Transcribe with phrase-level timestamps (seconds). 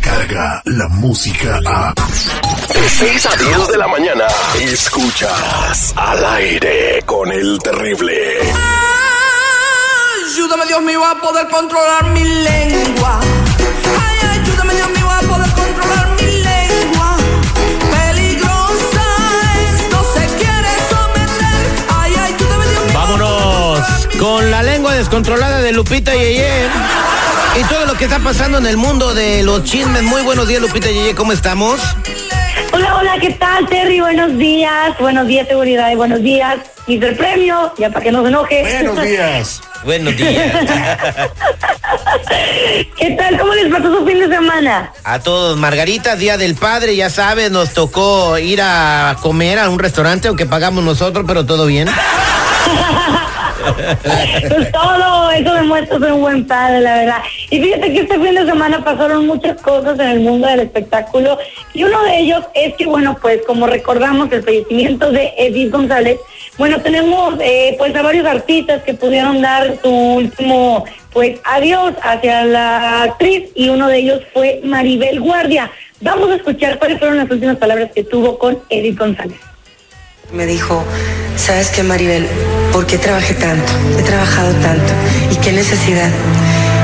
[0.00, 1.92] Descarga la música a.
[2.72, 4.24] De 6 a 10 de la mañana.
[4.58, 8.38] Escuchas al aire con el terrible.
[10.24, 13.20] Ayúdame Dios mío a poder controlar mi lengua.
[14.00, 17.16] Ay, ayúdame Dios mío a poder controlar mi lengua.
[17.90, 19.04] Peligrosa
[19.66, 21.60] es, no se quiere someter.
[21.94, 22.94] Ay, ayúdame Dios mío.
[22.94, 26.70] Vámonos con la lengua descontrolada de Lupita Yeye.
[27.58, 30.02] Y todo lo que está pasando en el mundo de los chismes.
[30.02, 31.80] Muy buenos días, Lupita Yeye, ¿cómo estamos?
[32.72, 34.00] Hola, hola, ¿qué tal, Terry?
[34.00, 34.96] Buenos días.
[35.00, 36.58] Buenos días, seguridad y buenos días.
[36.86, 38.62] Hice el premio, ya para que no se enoje.
[38.62, 39.60] Buenos días.
[39.84, 40.52] Buenos días.
[42.98, 43.38] ¿Qué tal?
[43.38, 44.92] ¿Cómo les pasó su fin de semana?
[45.04, 49.78] A todos, Margarita, Día del Padre, ya sabes, nos tocó ir a comer a un
[49.78, 51.88] restaurante, aunque pagamos nosotros, pero todo bien.
[54.48, 57.22] Pues todo eso demuestra ser un buen padre, la verdad.
[57.50, 61.36] Y fíjate que este fin de semana pasaron muchas cosas en el mundo del espectáculo
[61.74, 66.18] y uno de ellos es que, bueno, pues como recordamos el fallecimiento de Edith González,
[66.58, 72.44] bueno, tenemos eh, pues a varios artistas que pudieron dar su último pues adiós hacia
[72.44, 75.70] la actriz y uno de ellos fue Maribel Guardia.
[76.00, 79.38] Vamos a escuchar cuáles fueron las últimas palabras que tuvo con Edith González.
[80.32, 80.84] Me dijo,
[81.36, 82.26] ¿sabes qué, Maribel?
[82.72, 83.72] ¿Por qué trabajé tanto?
[83.98, 84.92] He trabajado tanto.
[85.32, 86.10] ¿Y qué necesidad?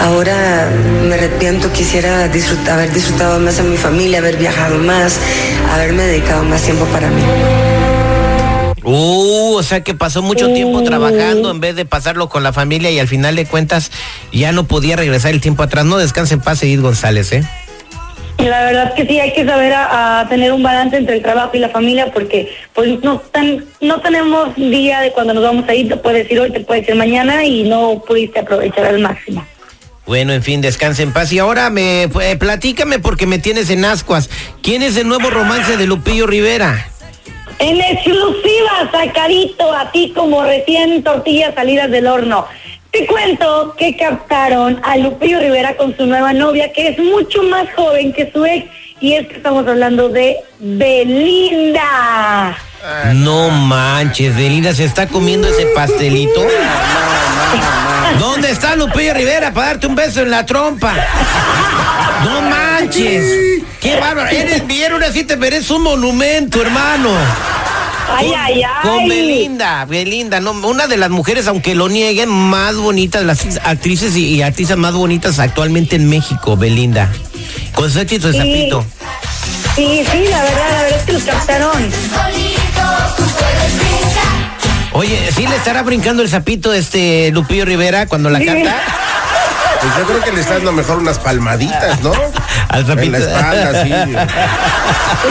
[0.00, 0.70] Ahora
[1.08, 5.18] me arrepiento, quisiera disfrutar, haber disfrutado más a mi familia, haber viajado más,
[5.72, 7.22] haberme dedicado más tiempo para mí.
[8.84, 12.90] Uh, o sea que pasó mucho tiempo trabajando en vez de pasarlo con la familia
[12.90, 13.90] y al final de cuentas
[14.32, 15.84] ya no podía regresar el tiempo atrás.
[15.84, 17.42] No descanse en paz, Edith González, ¿eh?
[18.38, 21.50] La verdad que sí, hay que saber a, a tener un balance entre el trabajo
[21.54, 25.74] y la familia porque pues no, tan, no tenemos día de cuando nos vamos a
[25.74, 29.44] ir, te puede decir hoy, te puede decir mañana y no pudiste aprovechar al máximo.
[30.08, 31.30] Bueno, en fin, descanse en paz.
[31.34, 34.30] Y ahora me eh, platícame porque me tienes en ascuas.
[34.62, 36.88] ¿Quién es el nuevo romance de Lupillo Rivera?
[37.58, 42.46] En exclusiva, sacadito a ti como recién tortillas salidas del horno.
[42.90, 47.66] Te cuento que captaron a Lupillo Rivera con su nueva novia, que es mucho más
[47.76, 48.64] joven que su ex,
[49.00, 52.56] y es que estamos hablando de Belinda.
[53.12, 56.40] No manches, Belinda se está comiendo ese pastelito.
[58.18, 60.94] ¿Dónde está Lupillo Rivera para darte un beso en la trompa?
[62.24, 63.62] No manches.
[63.80, 64.28] Qué bárbaro.
[64.30, 67.10] Eres bien, ahora sí te mereces un monumento, hermano.
[68.10, 68.70] Ay, Con- ay, ay.
[68.82, 74.16] Con Belinda, Belinda, no, una de las mujeres, aunque lo nieguen, más bonitas, las actrices
[74.16, 77.08] y, y artistas más bonitas actualmente en México, Belinda.
[77.74, 78.84] Con su éxito de sapito.
[79.76, 81.90] Sí, sí, la verdad, la verdad es que los captaron.
[84.98, 88.46] Oye, ¿sí le estará brincando el sapito este Lupillo Rivera cuando la Sí.
[88.46, 88.76] canta?
[89.80, 92.10] Pues yo creo que le está dando mejor unas palmaditas, ¿no?
[92.68, 93.12] Al En sapito.
[93.12, 93.92] la espalda, sí.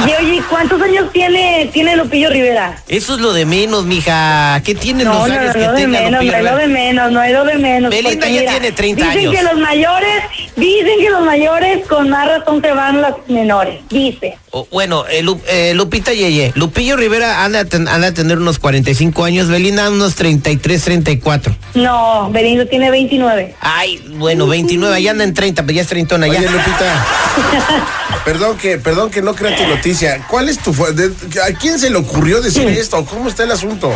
[0.03, 2.77] Oye, oye, ¿cuántos años tiene, tiene Lupillo Rivera?
[2.87, 4.61] Eso es lo de menos, mija.
[4.63, 6.57] ¿Qué tienen No, los no, años no, que lo de menos, Lupillo no hay lo
[6.57, 7.91] de menos, no hay lo de menos.
[7.91, 9.35] Belinda ya tiene 30 dicen años.
[9.35, 10.23] que los mayores,
[10.57, 14.37] dicen que los mayores con más razón se van las menores, dice.
[14.71, 16.51] Bueno, eh, Lu- eh, Lupita Yeye.
[16.55, 21.55] Lupillo Rivera anda a, anda a tener unos 45 años, Belinda unos 33, 34.
[21.75, 23.55] No, Belinda tiene 29.
[23.61, 26.39] Ay, bueno, 29, ya anda en 30, pero ya es treintona ya.
[26.39, 27.05] Oye, Lupita.
[28.25, 30.25] Perdón que, perdón que no crea tu noticia.
[30.27, 31.13] ¿Cuál es tu de-
[31.43, 33.05] ¿A quién se le ocurrió decir esto?
[33.05, 33.89] ¿Cómo está el asunto?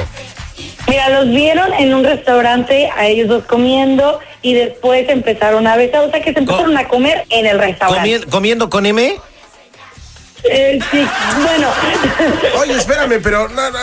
[0.87, 6.01] Mira, los vieron en un restaurante, a ellos dos comiendo, y después empezaron a besar,
[6.05, 8.09] o sea que se empezaron a comer en el restaurante.
[8.19, 9.15] Comien- ¿Comiendo con M?
[10.43, 11.05] Eh, sí,
[11.43, 11.67] bueno.
[12.59, 13.77] Oye, espérame, pero no, no,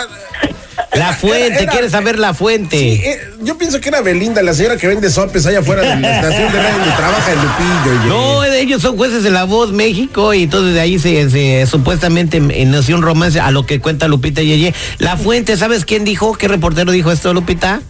[0.94, 2.94] La fuente, Era- ¿quieres saber la fuente?
[2.94, 6.16] eh, yo pienso que era Belinda, la señora que vende sopes allá afuera de la
[6.16, 8.04] estación de radio donde trabaja el Lupillo.
[8.04, 11.66] y- No, ellos son jueces de la voz México y entonces de ahí se, se-
[11.66, 14.74] supuestamente eh, nació un romance a lo que cuenta Lupita Yeye.
[14.98, 16.34] La fuente, ¿sabes quién dijo?
[16.34, 17.82] ¿Qué reportero dijo esto, Lupita?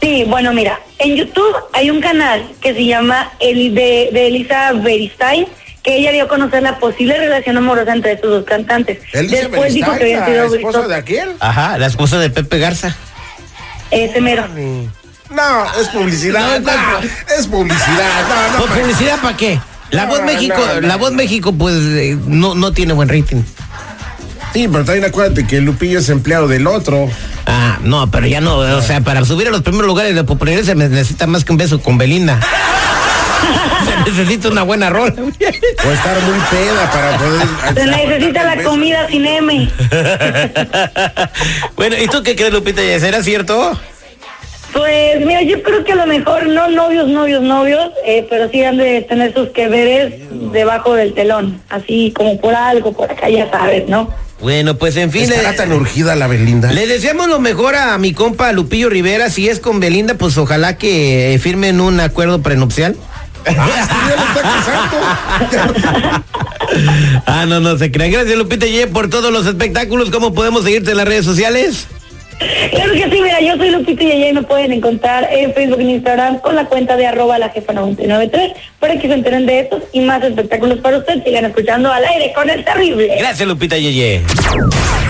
[0.00, 4.72] Sí, bueno, mira, en YouTube hay un canal que se llama el de, de Elisa
[4.72, 5.46] Beristain,
[5.82, 8.98] que ella dio a conocer la posible relación amorosa entre estos dos cantantes.
[9.12, 11.28] Elisa Después dijo que Beristain, sido la esposa de aquel.
[11.40, 12.96] Ajá, la esposa de Pepe Garza.
[13.90, 14.46] ese mero.
[15.30, 16.60] No, es publicidad.
[16.60, 16.98] No, no,
[17.38, 18.28] es publicidad.
[18.28, 18.66] No, no.
[18.66, 19.60] ¿Por publicidad para qué?
[19.90, 20.86] La No, voz México, no, no.
[20.88, 23.42] la voz México, pues eh, no, no tiene buen rating.
[24.52, 27.08] Sí, pero también acuérdate que Lupillo es empleado del otro.
[27.46, 30.64] Ah, no, pero ya no, o sea, para subir a los primeros lugares de popularidad
[30.64, 32.38] se necesita más que un beso con Belinda.
[33.84, 35.14] se necesita una buena rola.
[35.18, 37.74] O estar muy peda para poder.
[37.74, 39.70] Se necesita la comida sin M.
[41.76, 42.82] bueno, ¿y tú qué crees, Lupita?
[42.98, 43.78] ¿Será cierto?
[44.72, 48.62] Pues mira, yo creo que a lo mejor no novios, novios, novios, eh, pero sí
[48.62, 50.14] han de tener sus que veres
[50.52, 54.14] debajo del telón, así como por algo, por acá ya sabes, ¿no?
[54.40, 55.24] Bueno, pues en fin.
[55.24, 56.72] ¿Estará le- tan urgida la Belinda?
[56.72, 59.28] Le deseamos lo mejor a mi compa Lupillo Rivera.
[59.30, 62.96] Si es con Belinda, pues ojalá que eh, firmen un acuerdo prenupcial.
[67.26, 68.10] ah, no, no se crean.
[68.12, 70.10] Gracias, Lupita Yeye, por todos los espectáculos.
[70.10, 71.86] ¿Cómo podemos seguirte en las redes sociales?
[72.70, 75.90] Claro que sí, mira, yo soy Lupita y me pueden encontrar en Facebook y en
[75.90, 79.82] Instagram con la cuenta de arroba la jefa 993 para que se enteren de estos
[79.92, 81.22] y más espectáculos para usted.
[81.22, 83.14] Sigan escuchando al aire con el terrible.
[83.18, 84.22] Gracias, Lupita Yeye.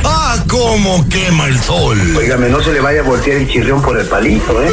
[0.05, 1.99] Ah, cómo quema el sol.
[2.17, 4.73] Óigame, no se le vaya a voltear el chirrión por el palito, ¿eh?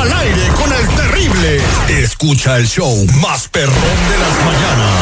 [0.00, 1.60] Al aire con el terrible.
[1.88, 5.01] Escucha el show más perrón de las mañanas.